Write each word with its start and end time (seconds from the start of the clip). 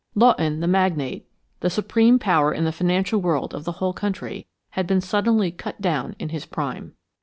Lawton, 0.15 0.61
the 0.61 0.67
magnate, 0.67 1.27
the 1.59 1.69
supreme 1.69 2.17
power 2.17 2.51
in 2.51 2.63
the 2.65 2.71
financial 2.71 3.21
world 3.21 3.53
of 3.53 3.65
the 3.65 3.73
whole 3.73 3.93
country, 3.93 4.47
had 4.71 4.87
been 4.87 4.99
suddenly 4.99 5.51
cut 5.51 5.79
down 5.79 6.15
in 6.17 6.29
his 6.29 6.47
prime. 6.47 6.95